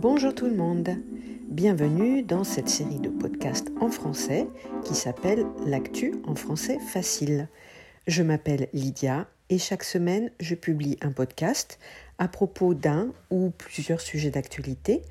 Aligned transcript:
Bonjour 0.00 0.34
tout 0.34 0.46
le 0.46 0.56
monde, 0.56 0.96
bienvenue 1.50 2.22
dans 2.22 2.42
cette 2.42 2.70
série 2.70 3.00
de 3.00 3.10
podcasts 3.10 3.70
en 3.82 3.90
français 3.90 4.46
qui 4.82 4.94
s'appelle 4.94 5.44
L'actu 5.66 6.14
en 6.26 6.34
français 6.34 6.78
facile. 6.78 7.48
Je 8.06 8.22
m'appelle 8.22 8.68
Lydia 8.72 9.28
et 9.50 9.58
chaque 9.58 9.84
semaine 9.84 10.30
je 10.40 10.54
publie 10.54 10.96
un 11.02 11.12
podcast 11.12 11.78
à 12.16 12.28
propos 12.28 12.72
d'un 12.72 13.12
ou 13.28 13.50
plusieurs 13.50 14.00
sujets 14.00 14.30
d'actualité 14.30 15.02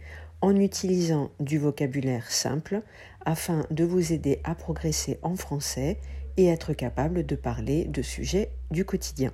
en 0.42 0.56
utilisant 0.56 1.30
du 1.40 1.60
vocabulaire 1.60 2.32
simple 2.32 2.82
afin 3.24 3.68
de 3.70 3.84
vous 3.84 4.12
aider 4.12 4.42
à 4.44 4.56
progresser 4.56 5.20
en 5.22 5.36
français 5.36 6.00
et 6.36 6.48
être 6.48 6.74
capable 6.74 7.28
de 7.28 7.36
parler 7.36 7.86
de 7.86 8.02
sujets 8.02 8.50
du 8.72 8.86
quotidien. 8.86 9.34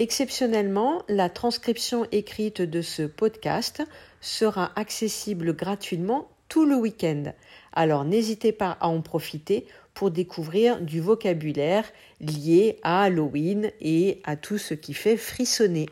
Exceptionnellement, 0.00 1.02
la 1.10 1.28
transcription 1.28 2.06
écrite 2.10 2.62
de 2.62 2.80
ce 2.80 3.02
podcast 3.02 3.82
sera 4.22 4.72
accessible 4.74 5.54
gratuitement 5.54 6.30
tout 6.48 6.64
le 6.64 6.74
week-end. 6.74 7.34
Alors 7.74 8.06
n'hésitez 8.06 8.52
pas 8.52 8.78
à 8.80 8.88
en 8.88 9.02
profiter 9.02 9.66
pour 9.92 10.10
découvrir 10.10 10.80
du 10.80 11.02
vocabulaire 11.02 11.84
lié 12.18 12.78
à 12.82 13.02
Halloween 13.02 13.72
et 13.82 14.22
à 14.24 14.36
tout 14.36 14.56
ce 14.56 14.72
qui 14.72 14.94
fait 14.94 15.18
frissonner. 15.18 15.90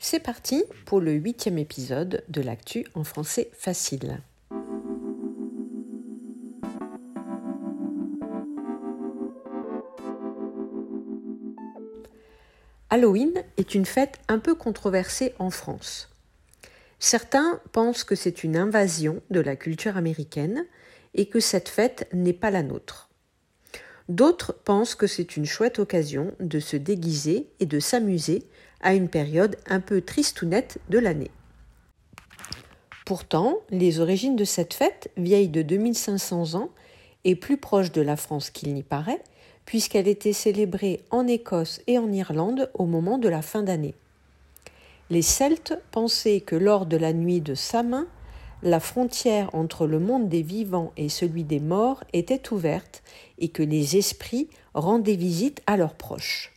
C'est 0.00 0.18
parti 0.18 0.64
pour 0.84 1.00
le 1.00 1.12
huitième 1.12 1.58
épisode 1.58 2.24
de 2.28 2.40
l'actu 2.40 2.86
en 2.94 3.04
français 3.04 3.50
facile. 3.52 4.20
Halloween 12.88 13.42
est 13.56 13.74
une 13.74 13.84
fête 13.84 14.20
un 14.28 14.38
peu 14.38 14.54
controversée 14.54 15.34
en 15.38 15.50
France. 15.50 16.08
Certains 17.00 17.60
pensent 17.72 18.04
que 18.04 18.14
c'est 18.14 18.44
une 18.44 18.56
invasion 18.56 19.20
de 19.30 19.40
la 19.40 19.56
culture 19.56 19.96
américaine 19.96 20.64
et 21.14 21.26
que 21.26 21.40
cette 21.40 21.68
fête 21.68 22.08
n'est 22.12 22.32
pas 22.32 22.50
la 22.50 22.62
nôtre. 22.62 23.10
D'autres 24.08 24.52
pensent 24.52 24.94
que 24.94 25.08
c'est 25.08 25.36
une 25.36 25.46
chouette 25.46 25.80
occasion 25.80 26.32
de 26.38 26.60
se 26.60 26.76
déguiser 26.76 27.48
et 27.58 27.66
de 27.66 27.80
s'amuser 27.80 28.44
à 28.80 28.94
une 28.94 29.08
période 29.08 29.56
un 29.66 29.80
peu 29.80 30.00
tristounette 30.00 30.78
de 30.88 30.98
l'année. 30.98 31.32
Pourtant, 33.04 33.58
les 33.70 33.98
origines 33.98 34.36
de 34.36 34.44
cette 34.44 34.74
fête, 34.74 35.10
vieille 35.16 35.48
de 35.48 35.62
2500 35.62 36.54
ans 36.54 36.70
et 37.24 37.34
plus 37.34 37.56
proche 37.56 37.90
de 37.90 38.00
la 38.00 38.16
France 38.16 38.50
qu'il 38.50 38.72
n'y 38.74 38.84
paraît, 38.84 39.22
puisqu'elle 39.66 40.08
était 40.08 40.32
célébrée 40.32 41.00
en 41.10 41.26
Écosse 41.26 41.82
et 41.86 41.98
en 41.98 42.10
Irlande 42.10 42.70
au 42.74 42.86
moment 42.86 43.18
de 43.18 43.28
la 43.28 43.42
fin 43.42 43.62
d'année. 43.62 43.94
Les 45.10 45.22
Celtes 45.22 45.78
pensaient 45.90 46.40
que 46.40 46.56
lors 46.56 46.86
de 46.86 46.96
la 46.96 47.12
nuit 47.12 47.40
de 47.40 47.54
Samin, 47.54 48.06
la 48.62 48.80
frontière 48.80 49.54
entre 49.54 49.86
le 49.86 50.00
monde 50.00 50.28
des 50.28 50.42
vivants 50.42 50.92
et 50.96 51.08
celui 51.08 51.44
des 51.44 51.60
morts 51.60 52.02
était 52.12 52.52
ouverte 52.52 53.02
et 53.38 53.48
que 53.48 53.62
les 53.62 53.96
esprits 53.96 54.48
rendaient 54.74 55.16
visite 55.16 55.62
à 55.66 55.76
leurs 55.76 55.94
proches. 55.94 56.52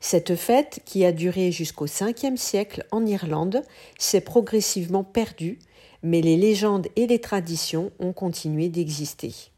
Cette 0.00 0.36
fête, 0.36 0.80
qui 0.84 1.04
a 1.04 1.12
duré 1.12 1.50
jusqu'au 1.50 1.86
5e 1.86 2.36
siècle 2.36 2.84
en 2.90 3.06
Irlande, 3.06 3.62
s'est 3.98 4.20
progressivement 4.20 5.04
perdue, 5.04 5.58
mais 6.02 6.20
les 6.20 6.36
légendes 6.36 6.88
et 6.96 7.06
les 7.06 7.20
traditions 7.20 7.90
ont 7.98 8.12
continué 8.12 8.68
d'exister. 8.68 9.53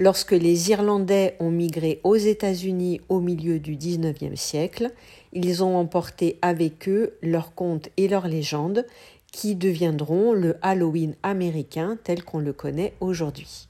Lorsque 0.00 0.30
les 0.30 0.70
Irlandais 0.70 1.34
ont 1.40 1.50
migré 1.50 2.00
aux 2.04 2.14
États-Unis 2.14 3.00
au 3.08 3.18
milieu 3.18 3.58
du 3.58 3.74
XIXe 3.74 4.40
siècle, 4.40 4.92
ils 5.32 5.64
ont 5.64 5.76
emporté 5.76 6.38
avec 6.40 6.88
eux 6.88 7.14
leurs 7.20 7.52
contes 7.56 7.88
et 7.96 8.06
leurs 8.06 8.28
légendes 8.28 8.86
qui 9.32 9.56
deviendront 9.56 10.32
le 10.32 10.56
Halloween 10.62 11.16
américain 11.24 11.98
tel 12.04 12.22
qu'on 12.22 12.38
le 12.38 12.52
connaît 12.52 12.94
aujourd'hui. 13.00 13.66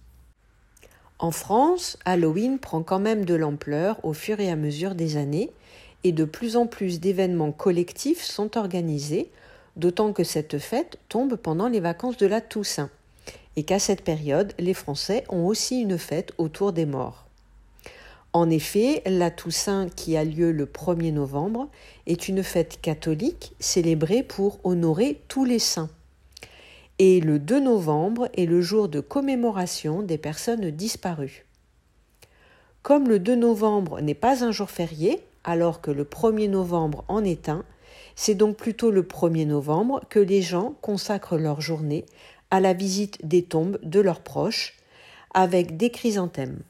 En 1.19 1.31
France, 1.31 1.97
Halloween 2.05 2.59
prend 2.59 2.83
quand 2.83 3.01
même 3.01 3.25
de 3.25 3.35
l'ampleur 3.35 3.99
au 4.05 4.13
fur 4.13 4.39
et 4.39 4.51
à 4.51 4.57
mesure 4.57 4.95
des 4.95 5.17
années 5.17 5.51
et 6.05 6.13
de 6.13 6.27
plus 6.27 6.57
en 6.57 6.67
plus 6.67 7.01
d'événements 7.01 7.53
collectifs 7.53 8.23
sont 8.23 8.59
organisés, 8.59 9.31
d'autant 9.77 10.13
que 10.13 10.25
cette 10.25 10.59
fête 10.59 10.99
tombe 11.09 11.37
pendant 11.37 11.69
les 11.69 11.81
vacances 11.81 12.19
de 12.19 12.27
la 12.27 12.43
Toussaint 12.43 12.91
et 13.59 13.65
qu'à 13.65 13.81
cette 13.81 14.03
période, 14.03 14.53
les 14.61 14.73
Français 14.73 15.25
ont 15.31 15.45
aussi 15.45 15.81
une 15.81 15.99
fête 15.99 16.31
autour 16.39 16.73
des 16.73 16.87
morts. 16.87 17.27
En 18.33 18.49
effet, 18.51 19.03
la 19.05 19.33
Toussaint 19.33 19.89
qui 19.89 20.17
a 20.17 20.23
lieu 20.23 20.53
le 20.53 20.65
1er 20.65 21.13
novembre 21.13 21.69
est 22.07 22.29
une 22.29 22.45
fête 22.45 22.81
catholique 22.81 23.57
célébrée 23.59 24.23
pour 24.23 24.61
honorer 24.63 25.21
tous 25.27 25.45
les 25.45 25.59
saints. 25.59 25.91
Et 27.01 27.19
le 27.19 27.41
2 27.41 27.59
novembre 27.59 28.29
est 28.37 28.47
le 28.47 28.61
jour 28.61 28.89
de 28.89 29.01
commémoration 29.01 30.03
des 30.03 30.19
personnes 30.19 30.71
disparues. 30.71 31.45
Comme 32.83 33.09
le 33.09 33.19
2 33.19 33.35
novembre 33.35 34.01
n'est 34.01 34.15
pas 34.15 34.45
un 34.45 34.53
jour 34.53 34.71
férié, 34.71 35.21
alors 35.43 35.81
que 35.81 35.91
le 35.91 36.05
1er 36.05 36.49
novembre 36.49 37.05
en 37.09 37.25
est 37.25 37.49
un, 37.49 37.65
c'est 38.15 38.37
donc 38.37 38.57
plutôt 38.57 38.93
le 38.93 39.03
1er 39.03 39.47
novembre 39.47 40.01
que 40.09 40.21
les 40.21 40.43
gens 40.43 40.77
consacrent 40.81 41.39
leur 41.39 41.61
journée 41.61 42.05
à 42.51 42.61
la 42.61 42.73
visite 42.73 43.27
des 43.27 43.43
tombes 43.43 43.79
de 43.83 44.01
leurs 44.01 44.21
proches 44.21 44.75
avec 45.35 45.77
des 45.77 45.91
chrysanthèmes. 45.91 46.61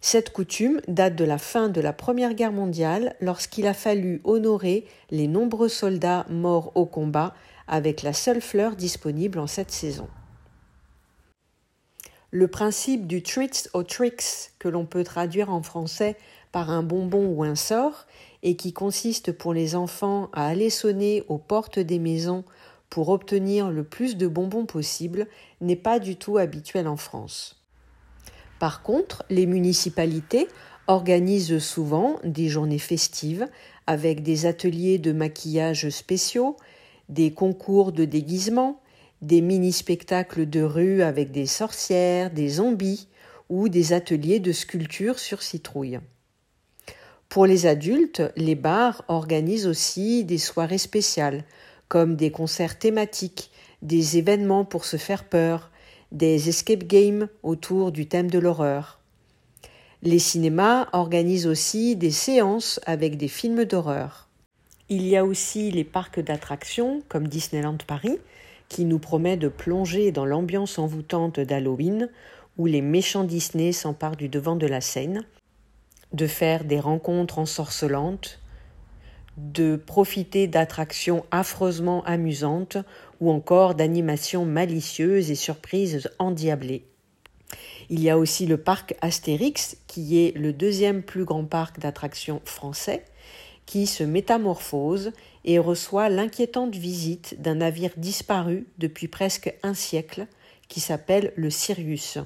Cette 0.00 0.32
coutume 0.32 0.80
date 0.88 1.14
de 1.14 1.24
la 1.24 1.38
fin 1.38 1.68
de 1.68 1.80
la 1.80 1.92
Première 1.92 2.34
Guerre 2.34 2.52
mondiale 2.52 3.14
lorsqu'il 3.20 3.68
a 3.68 3.74
fallu 3.74 4.20
honorer 4.24 4.84
les 5.10 5.28
nombreux 5.28 5.68
soldats 5.68 6.26
morts 6.28 6.72
au 6.74 6.86
combat 6.86 7.34
avec 7.68 8.02
la 8.02 8.12
seule 8.12 8.40
fleur 8.40 8.74
disponible 8.74 9.38
en 9.38 9.46
cette 9.46 9.70
saison. 9.70 10.08
Le 12.32 12.48
principe 12.48 13.06
du 13.06 13.22
treats 13.22 13.68
or 13.74 13.84
tricks, 13.86 14.52
que 14.58 14.68
l'on 14.68 14.86
peut 14.86 15.04
traduire 15.04 15.50
en 15.50 15.62
français 15.62 16.16
par 16.50 16.70
un 16.70 16.82
bonbon 16.82 17.26
ou 17.26 17.44
un 17.44 17.54
sort, 17.54 18.06
et 18.42 18.56
qui 18.56 18.72
consiste 18.72 19.30
pour 19.30 19.54
les 19.54 19.76
enfants 19.76 20.30
à 20.32 20.46
aller 20.46 20.70
sonner 20.70 21.22
aux 21.28 21.38
portes 21.38 21.78
des 21.78 21.98
maisons 21.98 22.44
pour 22.92 23.08
obtenir 23.08 23.70
le 23.70 23.84
plus 23.84 24.18
de 24.18 24.26
bonbons 24.26 24.66
possible 24.66 25.26
n'est 25.62 25.76
pas 25.76 25.98
du 25.98 26.16
tout 26.16 26.36
habituel 26.36 26.86
en 26.86 26.98
France. 26.98 27.64
Par 28.58 28.82
contre, 28.82 29.24
les 29.30 29.46
municipalités 29.46 30.46
organisent 30.88 31.56
souvent 31.56 32.18
des 32.22 32.50
journées 32.50 32.78
festives 32.78 33.48
avec 33.86 34.22
des 34.22 34.44
ateliers 34.44 34.98
de 34.98 35.12
maquillage 35.12 35.88
spéciaux, 35.88 36.58
des 37.08 37.32
concours 37.32 37.92
de 37.92 38.04
déguisement, 38.04 38.82
des 39.22 39.40
mini-spectacles 39.40 40.44
de 40.46 40.60
rue 40.60 41.00
avec 41.00 41.30
des 41.30 41.46
sorcières, 41.46 42.30
des 42.30 42.50
zombies 42.50 43.08
ou 43.48 43.70
des 43.70 43.94
ateliers 43.94 44.38
de 44.38 44.52
sculpture 44.52 45.18
sur 45.18 45.40
citrouille. 45.40 45.98
Pour 47.30 47.46
les 47.46 47.64
adultes, 47.64 48.22
les 48.36 48.54
bars 48.54 49.02
organisent 49.08 49.66
aussi 49.66 50.24
des 50.24 50.36
soirées 50.36 50.76
spéciales 50.76 51.44
comme 51.92 52.16
des 52.16 52.30
concerts 52.30 52.78
thématiques, 52.78 53.50
des 53.82 54.16
événements 54.16 54.64
pour 54.64 54.86
se 54.86 54.96
faire 54.96 55.24
peur, 55.24 55.70
des 56.10 56.48
escape 56.48 56.84
games 56.84 57.28
autour 57.42 57.92
du 57.92 58.06
thème 58.06 58.30
de 58.30 58.38
l'horreur. 58.38 58.98
Les 60.02 60.18
cinémas 60.18 60.88
organisent 60.94 61.46
aussi 61.46 61.94
des 61.94 62.10
séances 62.10 62.80
avec 62.86 63.18
des 63.18 63.28
films 63.28 63.66
d'horreur. 63.66 64.30
Il 64.88 65.06
y 65.06 65.18
a 65.18 65.24
aussi 65.26 65.70
les 65.70 65.84
parcs 65.84 66.18
d'attractions 66.18 67.02
comme 67.10 67.28
Disneyland 67.28 67.76
Paris 67.86 68.18
qui 68.70 68.86
nous 68.86 68.98
promet 68.98 69.36
de 69.36 69.48
plonger 69.48 70.12
dans 70.12 70.24
l'ambiance 70.24 70.78
envoûtante 70.78 71.40
d'Halloween 71.40 72.08
où 72.56 72.64
les 72.64 72.80
méchants 72.80 73.24
Disney 73.24 73.72
s'emparent 73.72 74.16
du 74.16 74.30
devant 74.30 74.56
de 74.56 74.66
la 74.66 74.80
scène, 74.80 75.26
de 76.14 76.26
faire 76.26 76.64
des 76.64 76.80
rencontres 76.80 77.38
ensorcelantes, 77.38 78.40
de 79.36 79.76
profiter 79.76 80.46
d'attractions 80.46 81.24
affreusement 81.30 82.04
amusantes 82.04 82.76
ou 83.20 83.30
encore 83.30 83.74
d'animations 83.74 84.44
malicieuses 84.44 85.30
et 85.30 85.34
surprises 85.34 86.10
endiablées. 86.18 86.84
Il 87.90 88.00
y 88.00 88.10
a 88.10 88.18
aussi 88.18 88.46
le 88.46 88.56
parc 88.56 88.94
Astérix, 89.00 89.76
qui 89.86 90.18
est 90.18 90.36
le 90.36 90.52
deuxième 90.52 91.02
plus 91.02 91.24
grand 91.24 91.44
parc 91.44 91.78
d'attractions 91.78 92.40
français, 92.44 93.04
qui 93.66 93.86
se 93.86 94.04
métamorphose 94.04 95.12
et 95.44 95.58
reçoit 95.58 96.08
l'inquiétante 96.08 96.74
visite 96.74 97.40
d'un 97.40 97.56
navire 97.56 97.92
disparu 97.96 98.66
depuis 98.78 99.08
presque 99.08 99.54
un 99.62 99.74
siècle, 99.74 100.26
qui 100.68 100.80
s'appelle 100.80 101.32
le 101.36 101.50
Sirius. 101.50 102.18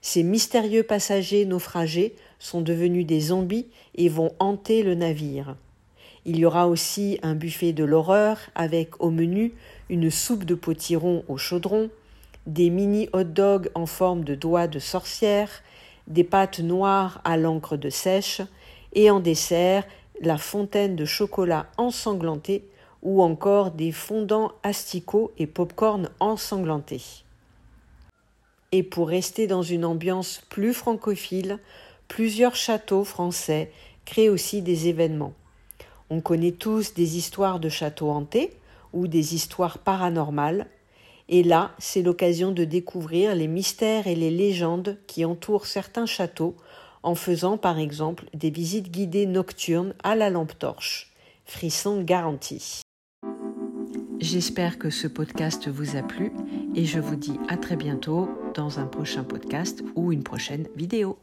Ces 0.00 0.22
mystérieux 0.22 0.84
passagers 0.84 1.44
naufragés 1.44 2.14
sont 2.38 2.60
devenus 2.60 3.04
des 3.04 3.20
zombies 3.20 3.66
et 3.96 4.08
vont 4.08 4.32
hanter 4.38 4.84
le 4.84 4.94
navire. 4.94 5.56
Il 6.30 6.38
y 6.38 6.44
aura 6.44 6.68
aussi 6.68 7.18
un 7.22 7.34
buffet 7.34 7.72
de 7.72 7.84
l'horreur 7.84 8.36
avec 8.54 9.02
au 9.02 9.08
menu 9.08 9.54
une 9.88 10.10
soupe 10.10 10.44
de 10.44 10.54
potiron 10.54 11.24
au 11.26 11.38
chaudron, 11.38 11.88
des 12.46 12.68
mini 12.68 13.08
hot 13.14 13.24
dogs 13.24 13.70
en 13.74 13.86
forme 13.86 14.24
de 14.24 14.34
doigts 14.34 14.66
de 14.66 14.78
sorcière, 14.78 15.48
des 16.06 16.24
pâtes 16.24 16.60
noires 16.60 17.22
à 17.24 17.38
l'encre 17.38 17.78
de 17.78 17.88
sèche 17.88 18.42
et 18.92 19.10
en 19.10 19.20
dessert 19.20 19.84
la 20.20 20.36
fontaine 20.36 20.96
de 20.96 21.06
chocolat 21.06 21.64
ensanglanté 21.78 22.62
ou 23.02 23.22
encore 23.22 23.70
des 23.70 23.90
fondants 23.90 24.52
asticots 24.62 25.32
et 25.38 25.46
pop-corn 25.46 26.10
ensanglantés. 26.20 27.24
Et 28.72 28.82
pour 28.82 29.08
rester 29.08 29.46
dans 29.46 29.62
une 29.62 29.86
ambiance 29.86 30.42
plus 30.50 30.74
francophile, 30.74 31.58
plusieurs 32.06 32.54
châteaux 32.54 33.04
français 33.04 33.72
créent 34.04 34.28
aussi 34.28 34.60
des 34.60 34.88
événements. 34.88 35.32
On 36.10 36.20
connaît 36.20 36.52
tous 36.52 36.94
des 36.94 37.16
histoires 37.16 37.60
de 37.60 37.68
châteaux 37.68 38.10
hantés 38.10 38.52
ou 38.92 39.06
des 39.06 39.34
histoires 39.34 39.78
paranormales, 39.78 40.66
et 41.28 41.42
là, 41.42 41.72
c'est 41.78 42.02
l'occasion 42.02 42.52
de 42.52 42.64
découvrir 42.64 43.34
les 43.34 43.48
mystères 43.48 44.06
et 44.06 44.14
les 44.14 44.30
légendes 44.30 44.96
qui 45.06 45.26
entourent 45.26 45.66
certains 45.66 46.06
châteaux 46.06 46.56
en 47.02 47.14
faisant 47.14 47.58
par 47.58 47.78
exemple 47.78 48.24
des 48.32 48.50
visites 48.50 48.90
guidées 48.90 49.26
nocturnes 49.26 49.94
à 50.02 50.16
la 50.16 50.30
lampe 50.30 50.58
torche. 50.58 51.12
Frisson 51.44 52.02
garanti. 52.02 52.82
J'espère 54.20 54.78
que 54.78 54.90
ce 54.90 55.06
podcast 55.06 55.68
vous 55.68 55.96
a 55.96 56.02
plu 56.02 56.32
et 56.74 56.84
je 56.84 56.98
vous 56.98 57.16
dis 57.16 57.38
à 57.48 57.56
très 57.56 57.76
bientôt 57.76 58.28
dans 58.54 58.80
un 58.80 58.86
prochain 58.86 59.22
podcast 59.22 59.84
ou 59.94 60.12
une 60.12 60.24
prochaine 60.24 60.66
vidéo. 60.74 61.18